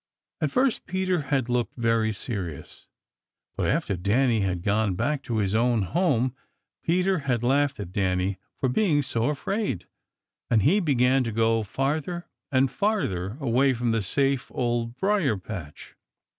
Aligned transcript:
At 0.41 0.49
first 0.49 0.87
Peter 0.87 1.21
had 1.27 1.47
looked 1.47 1.75
very 1.77 2.11
serious, 2.11 2.87
but 3.55 3.67
after 3.67 3.95
Danny 3.95 4.39
had 4.39 4.63
gone 4.63 4.95
back 4.95 5.21
to 5.21 5.37
his 5.37 5.53
own 5.53 5.83
home 5.83 6.35
Peter 6.81 7.19
had 7.19 7.43
laughed 7.43 7.79
at 7.79 7.91
Danny 7.91 8.39
for 8.59 8.67
being 8.67 9.03
so 9.03 9.29
afraid, 9.29 9.85
and 10.49 10.63
he 10.63 10.79
began 10.79 11.23
to 11.25 11.31
go 11.31 11.61
farther 11.61 12.27
and 12.51 12.71
farther 12.71 13.37
away 13.39 13.75
from 13.75 13.91
the 13.91 14.01
safe 14.01 14.51
Old 14.51 14.97
Briar 14.97 15.37
patch. 15.37 15.95